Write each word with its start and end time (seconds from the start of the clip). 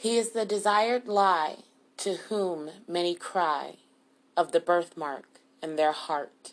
He 0.00 0.16
is 0.16 0.30
the 0.30 0.46
desired 0.46 1.08
lie 1.08 1.56
to 1.96 2.14
whom 2.14 2.70
many 2.86 3.16
cry 3.16 3.78
of 4.36 4.52
the 4.52 4.60
birthmark 4.60 5.40
in 5.60 5.74
their 5.74 5.90
heart. 5.90 6.52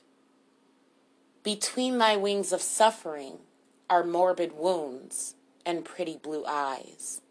Between 1.44 2.00
thy 2.00 2.18
wings 2.18 2.52
of 2.52 2.64
suffering 2.64 3.38
are 3.88 4.04
morbid 4.04 4.54
wounds 4.54 5.36
and 5.64 5.86
pretty 5.86 6.18
blue 6.18 6.44
eyes, 6.48 7.22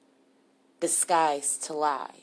disguised 0.78 1.64
to 1.64 1.72
lie. 1.72 2.20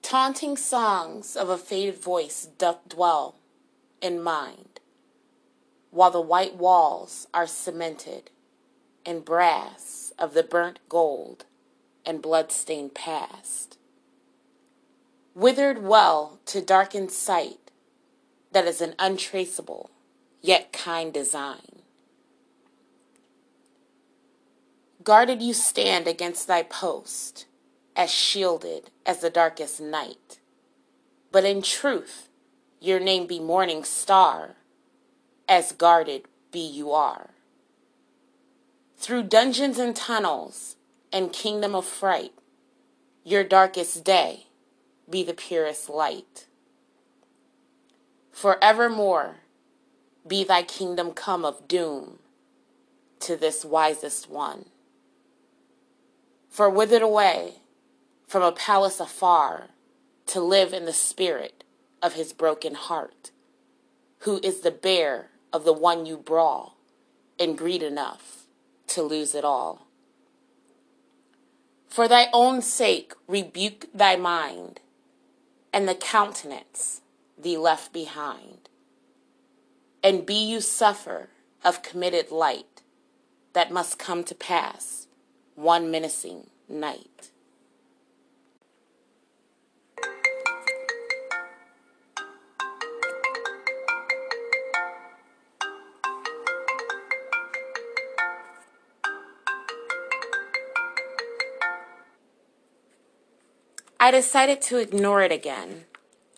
Taunting 0.00 0.56
songs 0.56 1.36
of 1.36 1.50
a 1.50 1.58
faded 1.58 2.02
voice 2.02 2.48
doth 2.56 2.88
dwell 2.88 3.34
in 4.00 4.22
mind, 4.22 4.80
while 5.90 6.10
the 6.10 6.22
white 6.22 6.56
walls 6.56 7.26
are 7.34 7.46
cemented 7.46 8.30
in 9.04 9.20
brass 9.20 10.14
of 10.18 10.32
the 10.32 10.42
burnt 10.42 10.78
gold 10.88 11.44
and 12.04 12.22
blood-stained 12.22 12.94
past. 12.94 13.78
Withered 15.34 15.82
well 15.82 16.40
to 16.46 16.60
darkened 16.60 17.10
sight 17.10 17.70
that 18.52 18.66
is 18.66 18.80
an 18.80 18.94
untraceable 18.98 19.90
yet 20.42 20.72
kind 20.72 21.12
design. 21.12 21.82
Guarded 25.02 25.40
you 25.40 25.54
stand 25.54 26.06
against 26.06 26.46
thy 26.46 26.62
post, 26.62 27.46
as 27.96 28.10
shielded 28.10 28.90
as 29.06 29.20
the 29.20 29.30
darkest 29.30 29.80
night. 29.80 30.40
But 31.32 31.44
in 31.44 31.62
truth, 31.62 32.28
your 32.80 33.00
name 33.00 33.26
be 33.26 33.40
morning 33.40 33.84
star, 33.84 34.56
as 35.48 35.72
guarded 35.72 36.26
be 36.50 36.60
you 36.60 36.90
are. 36.92 37.30
Through 38.96 39.24
dungeons 39.24 39.78
and 39.78 39.96
tunnels, 39.96 40.76
and 41.12 41.32
kingdom 41.32 41.74
of 41.74 41.84
fright, 41.84 42.32
your 43.24 43.44
darkest 43.44 44.04
day 44.04 44.46
be 45.08 45.22
the 45.22 45.34
purest 45.34 45.88
light. 45.88 46.46
Forevermore 48.30 49.36
be 50.26 50.44
thy 50.44 50.62
kingdom 50.62 51.12
come 51.12 51.44
of 51.44 51.66
doom 51.66 52.18
to 53.20 53.36
this 53.36 53.64
wisest 53.64 54.30
one. 54.30 54.66
For 56.48 56.70
withered 56.70 57.02
away 57.02 57.54
from 58.26 58.42
a 58.42 58.52
palace 58.52 59.00
afar 59.00 59.70
to 60.26 60.40
live 60.40 60.72
in 60.72 60.84
the 60.84 60.92
spirit 60.92 61.64
of 62.02 62.14
his 62.14 62.32
broken 62.32 62.74
heart, 62.74 63.30
who 64.20 64.40
is 64.42 64.60
the 64.60 64.70
bear 64.70 65.30
of 65.52 65.64
the 65.64 65.72
one 65.72 66.06
you 66.06 66.16
brawl 66.16 66.76
and 67.38 67.58
greed 67.58 67.82
enough 67.82 68.46
to 68.86 69.02
lose 69.02 69.34
it 69.34 69.44
all. 69.44 69.86
For 71.90 72.06
thy 72.06 72.28
own 72.32 72.62
sake, 72.62 73.14
rebuke 73.26 73.86
thy 73.92 74.14
mind, 74.14 74.80
and 75.72 75.88
the 75.88 75.96
countenance 75.96 77.00
thee 77.36 77.56
left 77.56 77.92
behind. 77.92 78.68
And 80.02 80.24
be 80.24 80.34
you 80.34 80.60
suffer 80.60 81.30
of 81.64 81.82
committed 81.82 82.30
light 82.30 82.82
that 83.54 83.72
must 83.72 83.98
come 83.98 84.22
to 84.24 84.36
pass 84.36 85.08
one 85.56 85.90
menacing 85.90 86.50
night. 86.68 87.29
I 104.02 104.10
decided 104.10 104.62
to 104.62 104.78
ignore 104.78 105.20
it 105.20 105.30
again. 105.30 105.84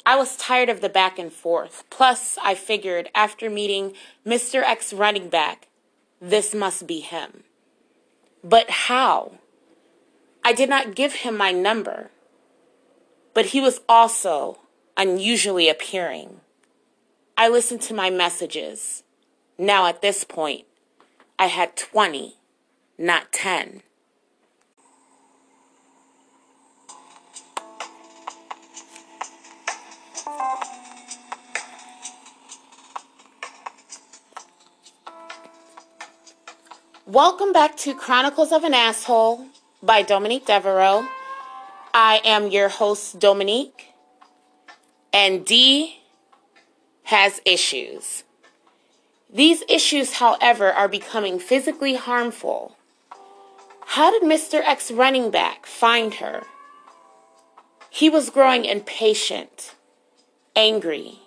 I 0.05 0.17
was 0.17 0.37
tired 0.37 0.69
of 0.69 0.81
the 0.81 0.89
back 0.89 1.17
and 1.17 1.33
forth. 1.33 1.85
Plus, 1.91 2.37
I 2.43 2.57
figured 2.57 3.09
after 3.15 3.49
meeting 3.49 3.93
Mr. 4.27 4.65
X 4.65 4.93
running 4.93 5.29
back, 5.29 5.69
this 6.21 6.57
must 6.57 6.89
be 6.89 6.99
him. 6.99 7.45
But 8.43 8.69
how? 8.69 9.39
I 10.45 10.53
did 10.53 10.69
not 10.69 10.97
give 10.97 11.15
him 11.15 11.37
my 11.37 11.53
number. 11.53 12.11
But 13.33 13.47
he 13.47 13.61
was 13.61 13.81
also 13.89 14.59
unusually 14.97 15.69
appearing. 15.69 16.41
I 17.39 17.49
listened 17.49 17.83
to 17.83 17.95
my 17.95 18.11
messages. 18.11 19.05
Now, 19.57 19.87
at 19.87 20.03
this 20.03 20.25
point, 20.25 20.65
I 21.39 21.47
had 21.47 21.77
20, 21.77 22.39
not 22.99 23.33
10. 23.33 23.83
Welcome 37.07 37.53
back 37.53 37.77
to 37.79 37.95
Chronicles 37.95 38.53
of 38.53 38.65
an 38.65 38.73
Asshole 38.73 39.47
by 39.83 40.03
Dominique 40.03 40.47
Devereaux. 40.47 41.07
I 41.93 42.23
am 42.25 42.51
your 42.51 42.71
host, 42.71 43.19
Dominique, 43.19 43.89
and 45.13 45.45
D 45.45 46.01
has 47.05 47.43
issues. 47.45 48.25
These 49.31 49.63
issues, 49.69 50.15
however, 50.15 50.73
are 50.73 50.89
becoming 50.89 51.39
physically 51.39 51.97
harmful. 51.97 52.77
How 53.89 54.11
did 54.11 54.23
Mr. 54.23 54.63
X 54.65 54.91
running 54.91 55.31
back 55.31 55.67
find 55.67 56.15
her? 56.15 56.45
He 57.91 58.09
was 58.09 58.31
growing 58.31 58.65
impatient, 58.65 59.75
angry, 60.55 61.19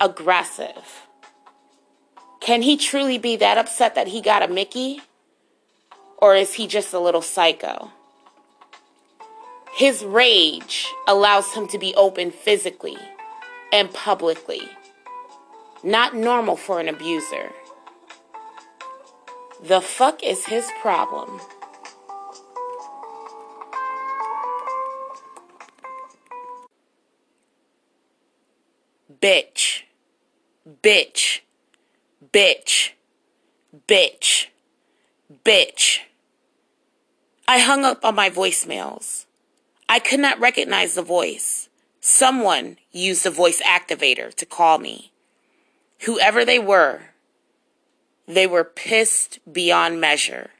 aggressive. 0.00 1.06
Can 2.40 2.62
he 2.62 2.76
truly 2.76 3.18
be 3.18 3.36
that 3.36 3.58
upset 3.58 3.94
that 3.94 4.08
he 4.08 4.20
got 4.20 4.42
a 4.42 4.48
Mickey? 4.48 5.00
Or 6.18 6.34
is 6.34 6.54
he 6.54 6.66
just 6.66 6.92
a 6.92 6.98
little 6.98 7.22
psycho? 7.22 7.90
His 9.74 10.04
rage 10.04 10.86
allows 11.06 11.52
him 11.54 11.66
to 11.68 11.78
be 11.78 11.94
open 11.94 12.30
physically 12.30 12.98
and 13.72 13.92
publicly. 13.92 14.62
Not 15.82 16.14
normal 16.14 16.56
for 16.56 16.80
an 16.80 16.88
abuser. 16.88 17.50
The 19.62 19.80
fuck 19.80 20.22
is 20.22 20.46
his 20.46 20.68
problem? 20.80 21.40
Bitch. 29.22 29.82
Bitch 30.82 31.42
bitch, 32.32 32.92
bitch, 33.86 34.46
bitch. 35.44 35.98
I 37.46 37.58
hung 37.58 37.84
up 37.84 38.04
on 38.04 38.14
my 38.14 38.30
voicemails. 38.30 39.26
I 39.88 39.98
could 39.98 40.20
not 40.20 40.40
recognize 40.40 40.94
the 40.94 41.02
voice. 41.02 41.68
Someone 42.00 42.78
used 42.90 43.24
the 43.24 43.30
voice 43.30 43.60
activator 43.62 44.32
to 44.34 44.46
call 44.46 44.78
me. 44.78 45.12
Whoever 46.00 46.44
they 46.44 46.58
were, 46.58 47.10
they 48.26 48.46
were 48.46 48.64
pissed 48.64 49.38
beyond 49.50 50.00
measure. 50.00 50.50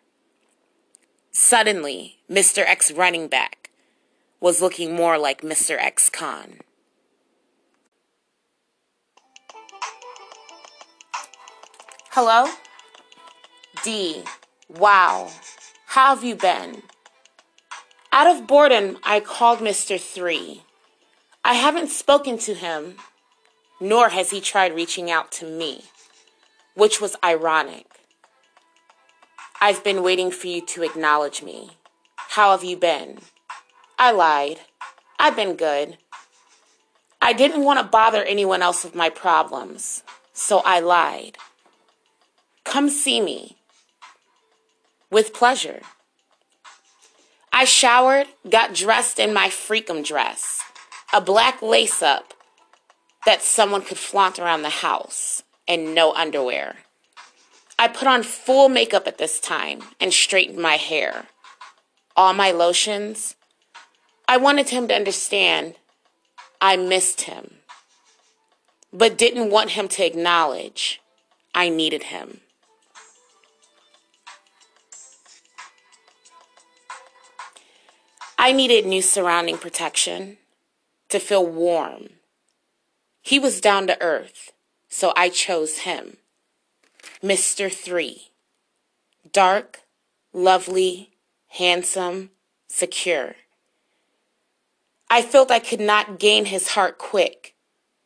Suddenly, 1.30 2.18
Mr. 2.30 2.64
X 2.66 2.92
running 2.92 3.28
back 3.28 3.70
was 4.40 4.60
looking 4.60 4.94
more 4.94 5.16
like 5.16 5.40
Mr. 5.40 5.78
X 5.78 6.10
Con. 6.10 6.58
Hello? 12.14 12.46
D. 13.82 14.22
Wow. 14.68 15.30
How 15.86 16.14
have 16.14 16.22
you 16.22 16.36
been? 16.36 16.82
Out 18.12 18.30
of 18.30 18.46
boredom, 18.46 18.98
I 19.02 19.18
called 19.20 19.60
Mr. 19.60 19.98
3. 19.98 20.60
I 21.42 21.54
haven't 21.54 21.88
spoken 21.88 22.36
to 22.40 22.52
him, 22.52 22.96
nor 23.80 24.10
has 24.10 24.28
he 24.28 24.42
tried 24.42 24.74
reaching 24.74 25.10
out 25.10 25.32
to 25.32 25.46
me, 25.46 25.84
which 26.74 27.00
was 27.00 27.16
ironic. 27.24 27.86
I've 29.62 29.82
been 29.82 30.02
waiting 30.02 30.30
for 30.30 30.48
you 30.48 30.60
to 30.66 30.82
acknowledge 30.82 31.42
me. 31.42 31.78
How 32.16 32.50
have 32.50 32.62
you 32.62 32.76
been? 32.76 33.20
I 33.98 34.12
lied. 34.12 34.60
I've 35.18 35.34
been 35.34 35.56
good. 35.56 35.96
I 37.22 37.32
didn't 37.32 37.64
want 37.64 37.80
to 37.80 37.86
bother 37.86 38.22
anyone 38.22 38.60
else 38.60 38.84
with 38.84 38.94
my 38.94 39.08
problems, 39.08 40.02
so 40.34 40.60
I 40.66 40.80
lied. 40.80 41.38
Come 42.64 42.88
see 42.88 43.20
me. 43.20 43.56
With 45.10 45.34
pleasure. 45.34 45.82
I 47.52 47.64
showered, 47.64 48.28
got 48.48 48.74
dressed 48.74 49.18
in 49.18 49.34
my 49.34 49.48
freakum 49.48 50.04
dress, 50.04 50.62
a 51.12 51.20
black 51.20 51.60
lace 51.60 52.02
up 52.02 52.34
that 53.26 53.42
someone 53.42 53.82
could 53.82 53.98
flaunt 53.98 54.38
around 54.38 54.62
the 54.62 54.70
house, 54.70 55.42
and 55.68 55.94
no 55.94 56.12
underwear. 56.14 56.76
I 57.78 57.88
put 57.88 58.08
on 58.08 58.22
full 58.22 58.68
makeup 58.68 59.06
at 59.06 59.18
this 59.18 59.38
time 59.40 59.82
and 60.00 60.12
straightened 60.12 60.58
my 60.58 60.76
hair. 60.76 61.26
all 62.16 62.32
my 62.34 62.50
lotions. 62.50 63.36
I 64.28 64.36
wanted 64.36 64.68
him 64.70 64.88
to 64.88 64.94
understand 64.94 65.74
I 66.60 66.76
missed 66.76 67.22
him, 67.22 67.54
but 68.92 69.18
didn't 69.18 69.50
want 69.50 69.70
him 69.70 69.88
to 69.88 70.06
acknowledge 70.06 71.00
I 71.54 71.68
needed 71.68 72.04
him. 72.04 72.40
I 78.44 78.50
needed 78.50 78.84
new 78.84 79.02
surrounding 79.02 79.56
protection 79.56 80.36
to 81.10 81.20
feel 81.20 81.46
warm. 81.46 82.08
He 83.20 83.38
was 83.38 83.60
down 83.60 83.86
to 83.86 84.02
earth, 84.02 84.50
so 84.88 85.12
I 85.16 85.28
chose 85.28 85.78
him. 85.86 86.16
Mr. 87.22 87.72
Three. 87.72 88.32
Dark, 89.32 89.82
lovely, 90.32 91.10
handsome, 91.50 92.30
secure. 92.66 93.36
I 95.08 95.22
felt 95.22 95.52
I 95.52 95.60
could 95.60 95.78
not 95.78 96.18
gain 96.18 96.46
his 96.46 96.70
heart 96.70 96.98
quick, 96.98 97.54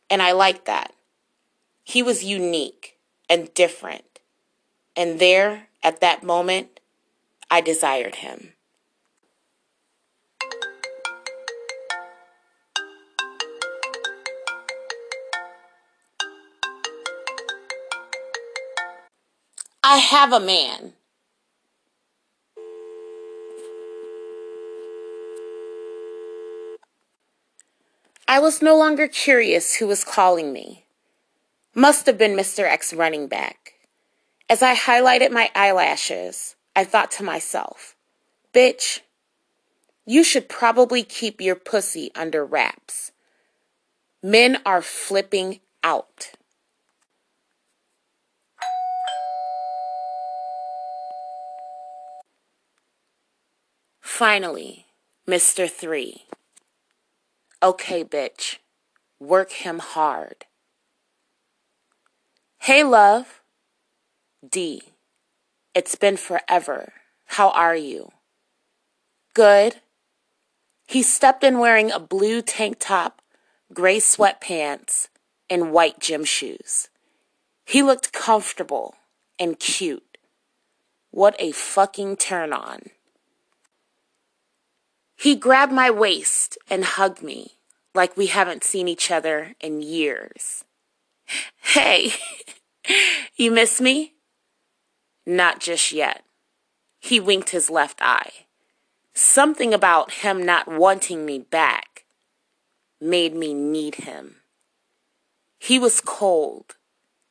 and 0.07 0.21
I 0.21 0.33
liked 0.33 0.65
that. 0.65 0.93
He 1.83 2.03
was 2.03 2.23
unique 2.23 2.99
and 3.27 3.51
different, 3.55 4.19
and 4.95 5.17
there, 5.17 5.69
at 5.81 5.99
that 6.01 6.21
moment, 6.21 6.79
I 7.49 7.59
desired 7.59 8.17
him. 8.17 8.53
I 19.89 19.99
have 19.99 20.33
a 20.33 20.41
man. 20.41 20.91
I 28.27 28.39
was 28.39 28.61
no 28.61 28.77
longer 28.77 29.07
curious 29.07 29.75
who 29.75 29.87
was 29.87 30.03
calling 30.03 30.51
me. 30.51 30.83
Must 31.73 32.05
have 32.05 32.17
been 32.17 32.35
Mr. 32.35 32.65
X 32.65 32.93
running 32.93 33.27
back. 33.27 33.75
As 34.49 34.61
I 34.61 34.75
highlighted 34.75 35.31
my 35.31 35.49
eyelashes, 35.55 36.57
I 36.75 36.83
thought 36.83 37.09
to 37.11 37.23
myself, 37.23 37.95
bitch, 38.53 38.99
you 40.05 40.21
should 40.21 40.49
probably 40.49 41.03
keep 41.03 41.39
your 41.39 41.55
pussy 41.55 42.11
under 42.13 42.43
wraps. 42.43 43.13
Men 44.21 44.57
are 44.65 44.81
flipping 44.81 45.61
out. 45.81 46.31
Finally, 54.17 54.87
Mr. 55.29 55.69
Three. 55.69 56.23
Okay, 57.61 58.03
bitch. 58.03 58.57
Work 59.19 59.51
him 59.51 59.77
hard. 59.77 60.45
Hey, 62.57 62.83
love. 62.83 63.43
D. 64.41 64.81
It's 65.75 65.93
been 65.93 66.17
forever. 66.17 66.93
How 67.25 67.51
are 67.51 67.75
you? 67.75 68.09
Good. 69.35 69.81
He 70.87 71.03
stepped 71.03 71.43
in 71.43 71.59
wearing 71.59 71.91
a 71.91 71.99
blue 71.99 72.41
tank 72.41 72.77
top, 72.79 73.21
gray 73.71 73.99
sweatpants, 73.99 75.09
and 75.47 75.71
white 75.71 75.99
gym 75.99 76.23
shoes. 76.23 76.89
He 77.67 77.83
looked 77.83 78.13
comfortable 78.13 78.95
and 79.37 79.59
cute. 79.59 80.17
What 81.11 81.35
a 81.37 81.51
fucking 81.51 82.17
turn 82.17 82.51
on. 82.51 82.96
He 85.17 85.35
grabbed 85.35 85.73
my 85.73 85.89
waist 85.89 86.59
and 86.69 86.85
hugged 86.85 87.23
me 87.23 87.57
like 87.95 88.15
we 88.15 88.27
haven't 88.27 88.63
seen 88.63 88.87
each 88.87 89.09
other 89.09 89.55
in 89.59 89.81
years. 89.81 90.63
Hey, 91.59 92.13
you 93.35 93.51
miss 93.51 93.81
me? 93.81 94.13
Not 95.25 95.59
just 95.59 95.91
yet. 95.91 96.23
He 96.99 97.19
winked 97.19 97.49
his 97.49 97.69
left 97.69 97.99
eye. 97.99 98.45
Something 99.13 99.73
about 99.73 100.11
him 100.11 100.45
not 100.45 100.67
wanting 100.67 101.25
me 101.25 101.39
back 101.39 102.05
made 103.01 103.35
me 103.35 103.55
need 103.55 103.95
him. 103.95 104.35
He 105.57 105.79
was 105.79 105.99
cold, 105.99 106.75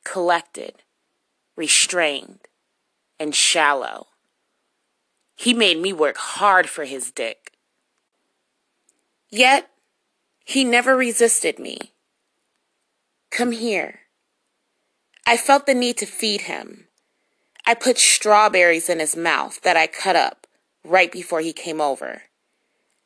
collected, 0.04 0.82
restrained, 1.54 2.40
and 3.20 3.32
shallow. 3.32 4.08
He 5.36 5.54
made 5.54 5.78
me 5.78 5.92
work 5.92 6.16
hard 6.16 6.68
for 6.68 6.84
his 6.84 7.12
dick. 7.12 7.52
Yet, 9.30 9.70
he 10.44 10.64
never 10.64 10.96
resisted 10.96 11.58
me. 11.58 11.92
Come 13.30 13.52
here. 13.52 14.00
I 15.26 15.36
felt 15.36 15.66
the 15.66 15.74
need 15.74 15.98
to 15.98 16.06
feed 16.06 16.42
him. 16.42 16.86
I 17.66 17.74
put 17.74 17.98
strawberries 17.98 18.88
in 18.88 19.00
his 19.00 19.16
mouth 19.16 19.60
that 19.62 19.76
I 19.76 19.88
cut 19.88 20.14
up 20.14 20.46
right 20.84 21.10
before 21.10 21.40
he 21.40 21.52
came 21.52 21.80
over. 21.80 22.22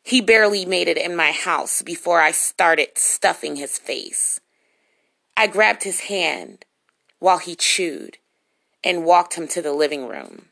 He 0.03 0.21
barely 0.21 0.67
made 0.67 0.89
it 0.89 0.99
in 0.99 1.17
my 1.17 1.33
house 1.33 1.81
before 1.81 2.21
I 2.21 2.33
started 2.33 2.99
stuffing 2.99 3.57
his 3.57 3.79
face. 3.79 4.41
I 5.37 5.47
grabbed 5.47 5.85
his 5.85 6.01
hand 6.01 6.67
while 7.19 7.39
he 7.39 7.55
chewed 7.55 8.19
and 8.85 9.07
walked 9.07 9.35
him 9.35 9.49
to 9.49 9.63
the 9.63 9.73
living 9.73 10.07
room. 10.07 10.50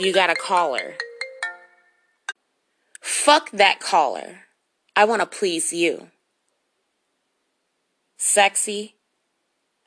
You 0.00 0.14
got 0.14 0.30
a 0.30 0.34
caller. 0.34 0.94
Fuck 3.02 3.50
that 3.50 3.80
caller. 3.80 4.46
I 4.96 5.04
want 5.04 5.20
to 5.20 5.26
please 5.26 5.74
you. 5.74 6.08
Sexy, 8.16 8.94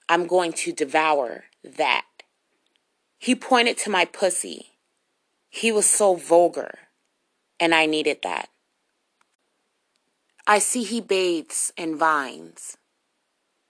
I'm 0.08 0.28
going 0.28 0.54
to 0.54 0.72
devour 0.72 1.46
that. 1.64 2.06
He 3.18 3.34
pointed 3.34 3.80
to 3.80 3.90
my 3.90 4.06
pussy. 4.06 4.74
He 5.50 5.72
was 5.72 5.88
so 5.88 6.14
vulgar, 6.14 6.78
and 7.60 7.74
I 7.74 7.88
needed 7.88 8.20
that. 8.22 8.50
I 10.46 10.60
see 10.60 10.84
he 10.84 11.02
bathes 11.02 11.74
in 11.76 11.98
vines. 11.98 12.78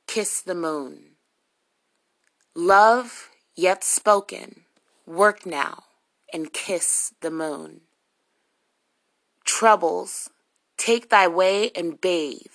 Kiss 0.08 0.42
the 0.42 0.56
moon. 0.56 1.16
Love 2.54 3.30
yet 3.56 3.82
spoken. 3.86 4.66
Work 5.06 5.46
now 5.46 5.84
and 6.34 6.52
kiss 6.52 7.14
the 7.22 7.32
moon. 7.32 7.82
Troubles, 9.46 10.32
take 10.78 11.10
thy 11.10 11.28
way 11.28 11.70
and 11.76 12.02
bathe 12.02 12.48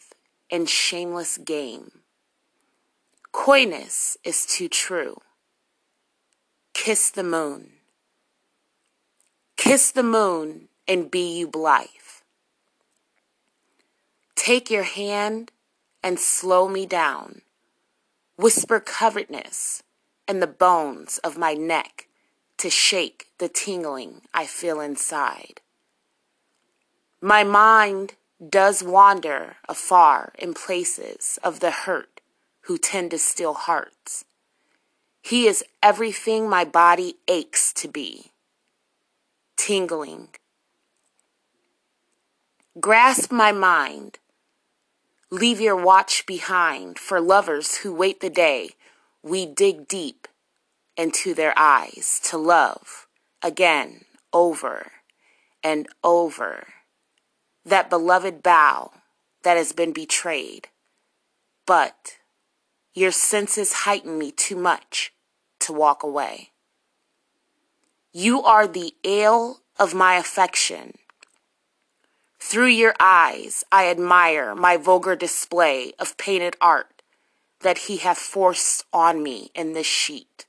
in 0.50 0.66
shameless 0.66 1.38
game. 1.38 2.00
Coyness 3.32 4.16
is 4.25 4.44
too 4.44 4.68
true. 4.68 5.18
Kiss 6.75 7.11
the 7.11 7.23
moon. 7.23 7.70
Kiss 9.56 9.92
the 9.92 10.02
moon 10.02 10.68
and 10.88 11.11
be 11.11 11.38
you 11.38 11.47
blithe. 11.47 11.87
Take 14.35 14.70
your 14.70 14.85
hand 14.85 15.52
and 16.02 16.18
slow 16.18 16.68
me 16.68 16.87
down. 16.87 17.42
Whisper 18.37 18.80
covetousness 18.80 19.82
in 20.26 20.40
the 20.40 20.47
bones 20.47 21.18
of 21.18 21.37
my 21.37 21.54
neck 21.54 22.07
to 22.58 22.70
shake 22.70 23.26
the 23.38 23.48
tingling 23.48 24.22
I 24.34 24.46
feel 24.46 24.80
inside. 24.80 25.60
My 27.20 27.42
mind 27.44 28.14
does 28.46 28.82
wander 28.82 29.56
afar 29.68 30.32
in 30.38 30.54
places 30.54 31.38
of 31.42 31.60
the 31.60 31.70
hurt 31.70 32.20
who 32.62 32.78
tend 32.78 33.10
to 33.10 33.18
steal 33.18 33.54
hearts. 33.54 34.24
He 35.22 35.46
is 35.46 35.64
everything 35.82 36.48
my 36.48 36.64
body 36.64 37.14
aches 37.26 37.72
to 37.74 37.88
be. 37.88 38.32
Tingling. 39.56 40.28
Grasp 42.80 43.32
my 43.32 43.50
mind. 43.50 44.18
Leave 45.30 45.60
your 45.60 45.76
watch 45.76 46.24
behind 46.26 46.98
for 46.98 47.20
lovers 47.20 47.78
who 47.78 47.92
wait 47.92 48.20
the 48.20 48.30
day 48.30 48.70
we 49.22 49.44
dig 49.44 49.88
deep 49.88 50.28
into 50.98 51.32
their 51.32 51.54
eyes 51.56 52.20
to 52.24 52.36
love 52.36 53.06
again, 53.42 54.04
over 54.32 54.92
and 55.62 55.86
over. 56.04 56.66
That 57.64 57.88
beloved 57.88 58.42
bow 58.42 58.90
that 59.44 59.56
has 59.56 59.72
been 59.72 59.92
betrayed. 59.92 60.68
But 61.66 62.18
your 62.94 63.12
senses 63.12 63.84
heighten 63.84 64.18
me 64.18 64.32
too 64.32 64.56
much 64.56 65.12
to 65.60 65.72
walk 65.72 66.02
away. 66.02 66.50
You 68.12 68.42
are 68.42 68.66
the 68.66 68.94
ale 69.04 69.60
of 69.78 69.94
my 69.94 70.16
affection. 70.16 70.94
Through 72.40 72.68
your 72.68 72.94
eyes, 72.98 73.64
I 73.70 73.88
admire 73.88 74.54
my 74.54 74.76
vulgar 74.76 75.14
display 75.14 75.92
of 75.98 76.16
painted 76.16 76.56
art, 76.60 77.02
that 77.60 77.78
he 77.78 77.98
hath 77.98 78.18
forced 78.18 78.84
on 78.92 79.22
me 79.22 79.50
in 79.54 79.74
this 79.74 79.86
sheet. 79.86 80.46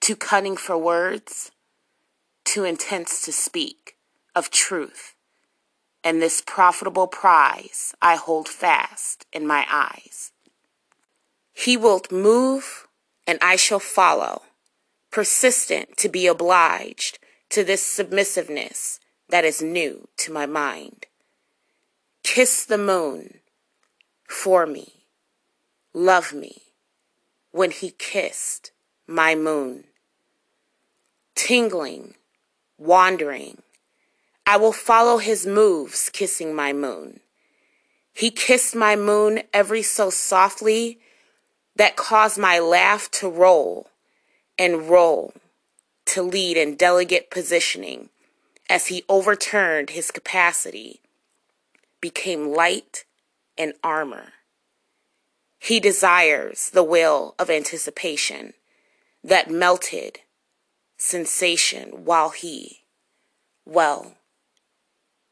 Too 0.00 0.16
cunning 0.16 0.56
for 0.56 0.78
words, 0.78 1.52
too 2.44 2.64
intense 2.64 3.20
to 3.22 3.32
speak 3.32 3.96
of 4.34 4.50
truth, 4.50 5.14
and 6.02 6.20
this 6.20 6.42
profitable 6.44 7.06
prize 7.06 7.94
I 8.00 8.16
hold 8.16 8.48
fast 8.48 9.26
in 9.32 9.46
my 9.46 9.66
eyes. 9.70 10.32
He 11.52 11.76
wilt 11.76 12.10
move, 12.10 12.88
and 13.26 13.38
I 13.42 13.56
shall 13.56 13.78
follow, 13.78 14.42
persistent 15.10 15.98
to 15.98 16.08
be 16.08 16.26
obliged 16.26 17.18
to 17.50 17.62
this 17.62 17.84
submissiveness 17.84 19.00
that 19.28 19.44
is 19.44 19.60
new 19.60 20.08
to 20.16 20.32
my 20.32 20.46
mind. 20.46 21.06
Kiss 22.22 22.64
the 22.64 22.78
moon 22.78 23.40
for 24.26 24.64
me, 24.64 25.04
love 25.92 26.32
me, 26.32 26.62
when 27.50 27.70
he 27.70 27.90
kissed 27.90 28.72
my 29.06 29.34
moon. 29.34 29.84
Tingling, 31.42 32.16
wandering, 32.76 33.62
I 34.46 34.58
will 34.58 34.74
follow 34.74 35.16
his 35.16 35.46
moves, 35.46 36.10
kissing 36.10 36.54
my 36.54 36.74
moon. 36.74 37.20
He 38.12 38.30
kissed 38.30 38.76
my 38.76 38.94
moon 38.94 39.44
every 39.50 39.80
so 39.80 40.10
softly 40.10 41.00
that 41.76 41.96
caused 41.96 42.36
my 42.36 42.58
laugh 42.58 43.10
to 43.12 43.28
roll 43.30 43.88
and 44.58 44.90
roll 44.90 45.32
to 46.04 46.20
lead 46.20 46.58
in 46.58 46.76
delicate 46.76 47.30
positioning 47.30 48.10
as 48.68 48.88
he 48.88 49.06
overturned 49.08 49.90
his 49.90 50.10
capacity, 50.10 51.00
became 52.02 52.52
light 52.52 53.06
and 53.56 53.72
armor. 53.82 54.34
He 55.58 55.80
desires 55.80 56.68
the 56.68 56.84
will 56.84 57.34
of 57.38 57.48
anticipation 57.48 58.52
that 59.24 59.50
melted 59.50 60.20
sensation 61.00 62.04
while 62.04 62.28
he, 62.28 62.80
well, 63.64 64.16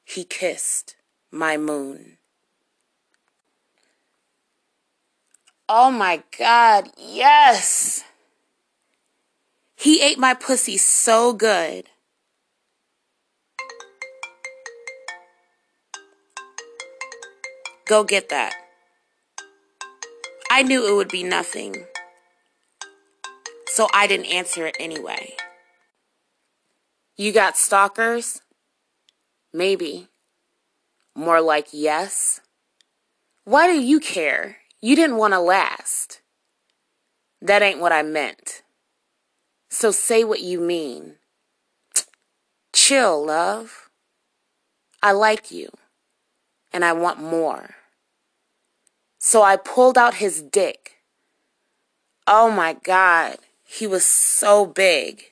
he 0.02 0.25
kissed 0.25 0.96
my 1.30 1.58
moon. 1.58 2.16
Oh 5.68 5.90
my 5.90 6.22
God, 6.38 6.88
yes! 6.96 8.02
He 9.76 10.00
ate 10.00 10.18
my 10.18 10.32
pussy 10.32 10.78
so 10.78 11.34
good. 11.34 11.90
Go 17.87 18.04
get 18.04 18.30
that. 18.30 18.54
I 20.50 20.62
knew 20.62 20.90
it 20.90 20.96
would 20.96 21.08
be 21.10 21.22
nothing. 21.22 21.84
So 23.66 23.87
I 23.92 24.06
didn't 24.06 24.26
answer 24.26 24.66
it 24.66 24.76
anyway. 24.80 25.37
You 27.20 27.32
got 27.32 27.56
stalkers? 27.56 28.42
Maybe. 29.52 30.06
More 31.16 31.40
like 31.40 31.66
yes. 31.72 32.40
Why 33.42 33.66
do 33.66 33.80
you 33.80 33.98
care? 33.98 34.58
You 34.80 34.94
didn't 34.94 35.16
want 35.16 35.34
to 35.34 35.40
last. 35.40 36.20
That 37.42 37.60
ain't 37.60 37.80
what 37.80 37.90
I 37.90 38.02
meant. 38.02 38.62
So 39.68 39.90
say 39.90 40.22
what 40.22 40.42
you 40.42 40.60
mean. 40.60 41.16
Chill, 42.72 43.26
love. 43.26 43.90
I 45.02 45.10
like 45.10 45.50
you, 45.50 45.70
and 46.72 46.84
I 46.84 46.92
want 46.92 47.20
more. 47.20 47.75
So 49.18 49.42
I 49.42 49.56
pulled 49.56 49.98
out 49.98 50.14
his 50.14 50.40
dick. 50.40 51.02
Oh 52.28 52.48
my 52.48 52.75
God, 52.75 53.38
he 53.64 53.88
was 53.88 54.04
so 54.04 54.66
big. 54.66 55.25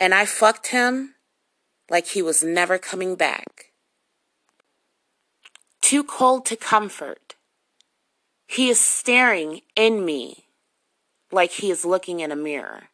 And 0.00 0.14
I 0.14 0.26
fucked 0.26 0.68
him 0.68 1.14
like 1.90 2.08
he 2.08 2.22
was 2.22 2.44
never 2.44 2.78
coming 2.78 3.16
back. 3.16 3.72
Too 5.80 6.04
cold 6.04 6.46
to 6.46 6.56
comfort. 6.56 7.34
He 8.46 8.68
is 8.68 8.80
staring 8.80 9.62
in 9.74 10.04
me 10.04 10.44
like 11.32 11.52
he 11.52 11.70
is 11.70 11.84
looking 11.84 12.20
in 12.20 12.30
a 12.30 12.36
mirror. 12.36 12.84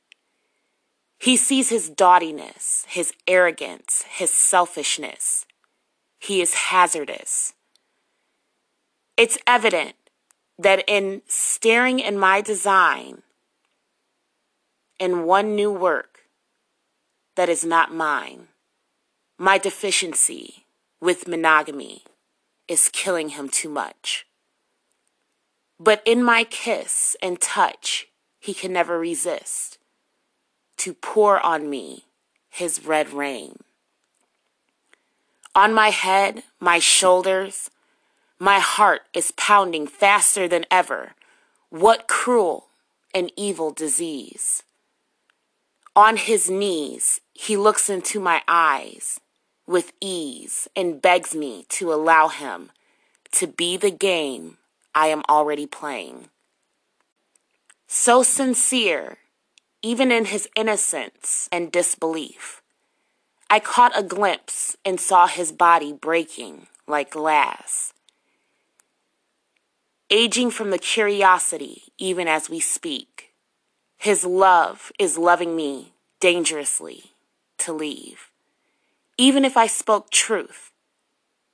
He 1.19 1.37
sees 1.37 1.69
his 1.69 1.89
dottiness, 1.89 2.85
his 2.89 3.13
arrogance, 3.27 4.05
his 4.09 4.31
selfishness. 4.31 5.47
He 6.19 6.41
is 6.41 6.55
hazardous. 6.55 7.53
It's 9.17 9.39
evident 9.47 9.95
that 10.59 10.85
in 10.87 11.23
staring 11.27 11.99
in 12.01 12.19
my 12.19 12.41
design, 12.41 13.23
in 14.99 15.25
one 15.25 15.55
new 15.55 15.73
work 15.73 16.14
that 17.37 17.49
is 17.49 17.65
not 17.65 17.95
mine, 17.95 18.49
my 19.39 19.59
deficiency 19.59 20.67
with 21.01 21.29
monogamy 21.29 22.03
is 22.69 22.89
killing 22.93 23.31
him 23.31 23.49
too 23.49 23.69
much. 23.69 24.27
But 25.79 26.03
in 26.05 26.23
my 26.23 26.45
kiss 26.45 27.17
and 27.21 27.41
touch, 27.41 28.07
he 28.39 28.55
can 28.55 28.73
never 28.73 28.99
resist 28.99 29.79
to 30.79 30.95
pour 30.95 31.41
on 31.41 31.69
me 31.69 32.05
his 32.49 32.85
red 32.85 33.13
rain. 33.13 33.57
On 35.55 35.73
my 35.73 35.91
head, 35.91 36.43
my 36.61 36.79
shoulders, 36.79 37.71
my 38.39 38.59
heart 38.59 39.03
is 39.15 39.31
pounding 39.33 39.87
faster 39.87 40.49
than 40.49 40.67
ever. 40.71 41.13
What 41.71 42.09
cruel 42.09 42.69
and 43.15 43.31
evil 43.37 43.71
disease. 43.71 44.65
On 45.95 46.17
his 46.17 46.51
knees, 46.51 47.21
he 47.35 47.57
looks 47.57 47.91
into 47.91 48.21
my 48.21 48.43
eyes 48.49 49.21
with 49.67 49.93
ease 50.01 50.69
and 50.77 51.03
begs 51.03 51.35
me 51.35 51.67
to 51.69 51.93
allow 51.93 52.29
him 52.29 52.71
to 53.33 53.47
be 53.47 53.77
the 53.77 53.91
game 53.91 54.57
I 54.95 55.09
am 55.09 55.23
already 55.29 55.67
playing. 55.67 56.29
So 57.87 58.23
sincere 58.23 59.19
even 59.83 60.11
in 60.11 60.25
his 60.25 60.49
innocence 60.57 61.47
and 61.53 61.71
disbelief. 61.71 62.63
I 63.51 63.61
caught 63.61 63.93
a 63.95 64.03
glimpse 64.03 64.79
and 64.83 64.99
saw 64.99 65.27
his 65.27 65.53
body 65.53 65.93
breaking 65.93 66.69
like 66.87 67.11
glass. 67.11 67.93
Aging 70.09 70.51
from 70.51 70.71
the 70.71 70.79
curiosity, 70.79 71.83
even 71.99 72.29
as 72.29 72.49
we 72.49 72.61
speak. 72.61 73.35
His 73.99 74.25
love 74.25 74.91
is 74.99 75.19
loving 75.19 75.55
me 75.55 75.93
dangerously 76.19 77.14
to 77.59 77.73
leave. 77.73 78.31
Even 79.17 79.45
if 79.45 79.57
I 79.57 79.67
spoke 79.67 80.11
truth, 80.11 80.71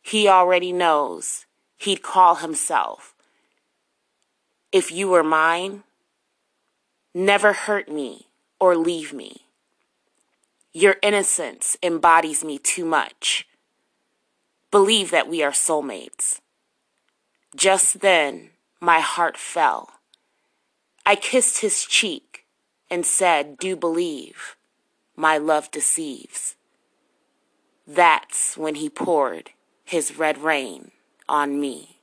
he 0.02 0.28
already 0.28 0.72
knows 0.72 1.46
he'd 1.76 2.02
call 2.02 2.36
himself. 2.36 3.14
If 4.72 4.90
you 4.90 5.08
were 5.08 5.24
mine, 5.24 5.82
Never 7.14 7.52
hurt 7.52 7.88
me 7.88 8.28
or 8.60 8.76
leave 8.76 9.12
me. 9.12 9.46
Your 10.72 10.94
innocence 11.02 11.76
embodies 11.82 12.44
me 12.44 12.56
too 12.56 12.84
much. 12.84 13.48
Believe 14.70 15.10
that 15.10 15.28
we 15.28 15.42
are 15.42 15.50
soulmates. 15.50 16.40
Just 17.56 18.00
then, 18.00 18.50
my 18.80 19.00
heart 19.00 19.36
fell. 19.36 19.90
I 21.04 21.16
kissed 21.16 21.62
his 21.62 21.84
cheek 21.84 22.46
and 22.88 23.04
said, 23.04 23.58
Do 23.58 23.74
believe 23.74 24.54
my 25.20 25.36
love 25.36 25.70
deceives. 25.70 26.56
That's 27.86 28.56
when 28.56 28.76
he 28.76 28.88
poured 28.88 29.50
his 29.84 30.16
red 30.16 30.38
rain 30.38 30.92
on 31.28 31.60
me. 31.60 31.98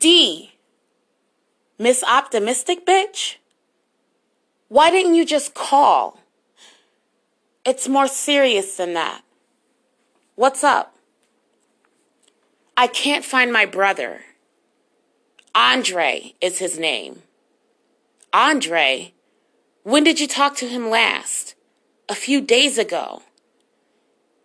D. 0.00 0.54
Miss 1.78 2.02
Optimistic 2.02 2.84
bitch? 2.84 3.36
Why 4.66 4.90
didn't 4.90 5.14
you 5.14 5.24
just 5.24 5.54
call? 5.54 6.18
It's 7.64 7.86
more 7.86 8.08
serious 8.08 8.76
than 8.76 8.94
that. 8.94 9.22
What's 10.34 10.64
up? 10.64 10.95
I 12.78 12.86
can't 12.88 13.24
find 13.24 13.50
my 13.50 13.64
brother. 13.64 14.20
Andre 15.54 16.34
is 16.42 16.58
his 16.58 16.78
name. 16.78 17.22
Andre? 18.34 19.14
When 19.82 20.04
did 20.04 20.20
you 20.20 20.28
talk 20.28 20.56
to 20.56 20.68
him 20.68 20.90
last? 20.90 21.54
A 22.08 22.14
few 22.14 22.42
days 22.42 22.76
ago. 22.76 23.22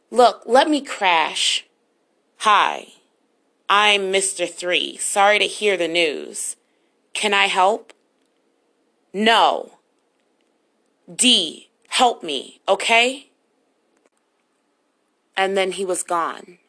Look, 0.10 0.44
let 0.46 0.70
me 0.70 0.80
crash. 0.80 1.66
Hi. 2.38 2.88
I'm 3.68 4.14
Mr. 4.14 4.50
Three. 4.50 4.96
Sorry 4.96 5.38
to 5.38 5.46
hear 5.46 5.76
the 5.76 5.90
news. 5.90 6.56
Can 7.14 7.34
I 7.34 7.48
help? 7.48 7.92
No. 9.14 9.74
D. 11.14 11.70
Help 11.90 12.24
me, 12.24 12.62
okay? 12.70 13.30
And 15.36 15.58
then 15.58 15.74
he 15.74 15.84
was 15.84 16.04
gone. 16.04 16.60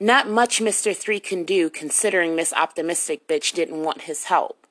Not 0.00 0.28
much 0.28 0.60
Mr. 0.60 0.96
3 0.96 1.18
can 1.18 1.44
do 1.44 1.68
considering 1.68 2.36
Miss 2.36 2.52
Optimistic 2.52 3.26
Bitch 3.26 3.52
didn't 3.52 3.82
want 3.82 4.02
his 4.02 4.24
help. 4.24 4.66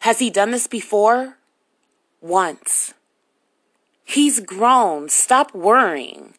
Has 0.00 0.18
he 0.18 0.30
done 0.30 0.50
this 0.50 0.66
before? 0.66 1.36
Once. 2.20 2.94
He's 4.04 4.40
grown. 4.40 5.08
Stop 5.08 5.54
worrying. 5.54 6.34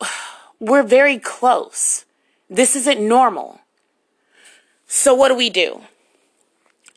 We're 0.60 0.82
very 0.82 1.18
close. 1.18 2.04
This 2.50 2.76
isn't 2.76 3.00
normal. 3.00 3.60
So, 4.86 5.14
what 5.14 5.28
do 5.28 5.34
we 5.34 5.50
do? 5.50 5.82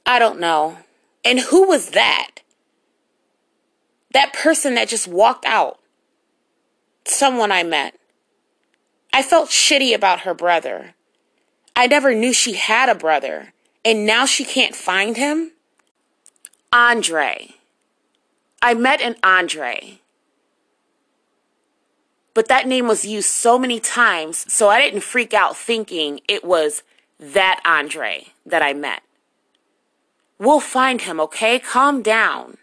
I 0.06 0.20
don't 0.20 0.40
know. 0.40 0.78
And 1.24 1.40
who 1.40 1.68
was 1.68 1.92
that? 1.92 2.42
That 4.14 4.34
person 4.34 4.76
that 4.76 4.90
just 4.90 5.08
walked 5.08 5.46
out. 5.46 5.80
Someone 7.06 7.52
I 7.52 7.64
met. 7.64 7.96
I 9.16 9.22
felt 9.22 9.50
shitty 9.50 9.96
about 9.96 10.20
her 10.22 10.34
brother. 10.34 10.94
I 11.74 11.88
never 11.88 12.14
knew 12.14 12.34
she 12.34 12.56
had 12.56 12.90
a 12.90 12.96
brother, 12.96 13.54
and 13.86 14.06
now 14.06 14.26
she 14.26 14.44
can't 14.44 14.76
find 14.76 15.16
him? 15.16 15.54
Andre. 16.74 17.52
I 18.62 18.74
met 18.74 19.00
an 19.00 19.16
Andre. 19.24 20.02
But 22.34 22.50
that 22.50 22.68
name 22.68 22.90
was 22.90 23.06
used 23.06 23.30
so 23.30 23.58
many 23.58 23.80
times, 23.80 24.52
so 24.52 24.68
I 24.68 24.82
didn't 24.82 25.00
freak 25.00 25.34
out 25.34 25.56
thinking 25.56 26.20
it 26.28 26.44
was 26.44 26.84
that 27.18 27.62
Andre 27.64 28.34
that 28.46 28.62
I 28.62 28.74
met. 28.74 29.02
We'll 30.38 30.60
find 30.60 31.00
him, 31.00 31.22
okay? 31.22 31.58
Calm 31.60 32.02
down. 32.02 32.58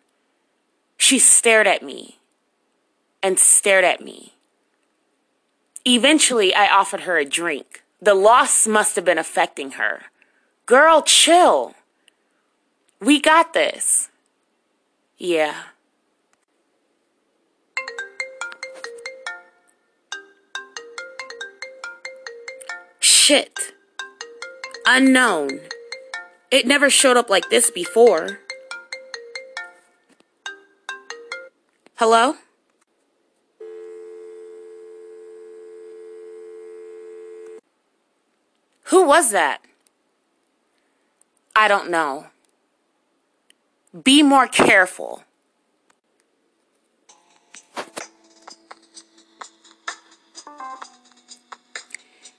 She 0.99 1.19
stared 1.19 1.67
at 1.67 1.83
me 1.83 2.19
and 3.23 3.39
stared 3.39 3.85
at 3.85 4.03
me. 4.03 4.32
Eventually, 5.85 6.55
I 6.55 6.69
offered 6.69 7.01
her 7.01 7.19
a 7.19 7.25
drink. 7.25 7.83
The 8.01 8.15
loss 8.15 8.67
must 8.67 8.97
have 8.97 9.05
been 9.05 9.19
affecting 9.19 9.73
her. 9.73 10.03
Girl, 10.67 11.03
chill. 11.03 11.75
We 13.01 13.21
got 13.21 13.53
this. 13.53 14.09
Yeah. 15.19 15.55
Shit. 23.01 23.73
Unknown. 24.87 25.61
It 26.51 26.67
never 26.67 26.91
showed 26.91 27.17
up 27.17 27.31
like 27.31 27.51
this 27.51 27.71
before. 27.71 28.41
Hello? 31.97 32.35
Who 38.93 39.07
was 39.07 39.31
that? 39.31 39.63
I 41.57 41.67
don't 41.67 41.89
know. 41.89 42.27
Be 44.05 44.23
more 44.23 44.47
careful. 44.47 45.25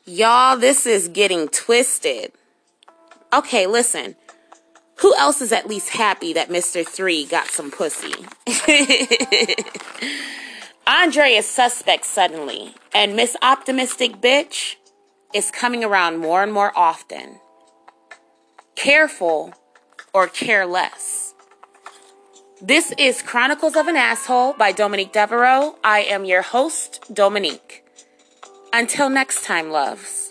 Y'all, 0.05 0.55
this 0.55 0.85
is 0.85 1.07
getting 1.07 1.47
twisted. 1.47 2.33
Okay, 3.33 3.65
listen. 3.65 4.15
Who 4.97 5.15
else 5.15 5.41
is 5.41 5.51
at 5.51 5.67
least 5.67 5.89
happy 5.89 6.33
that 6.33 6.49
Mr. 6.49 6.87
3 6.87 7.25
got 7.25 7.47
some 7.47 7.71
pussy? 7.71 8.13
Andre 10.85 11.31
is 11.31 11.47
suspect 11.47 12.05
suddenly, 12.05 12.75
and 12.93 13.15
Miss 13.15 13.35
Optimistic 13.41 14.21
Bitch 14.21 14.75
is 15.33 15.51
coming 15.51 15.83
around 15.83 16.19
more 16.19 16.43
and 16.43 16.53
more 16.53 16.71
often. 16.75 17.39
Careful 18.75 19.53
or 20.13 20.27
careless. 20.27 21.33
This 22.61 22.93
is 22.97 23.21
Chronicles 23.21 23.75
of 23.75 23.87
an 23.87 23.97
Asshole 23.97 24.53
by 24.53 24.71
Dominique 24.71 25.11
Devereaux. 25.11 25.75
I 25.83 26.01
am 26.01 26.23
your 26.25 26.41
host, 26.41 27.03
Dominique. 27.13 27.83
Until 28.71 29.09
next 29.09 29.43
time, 29.43 29.69
loves. 29.69 30.29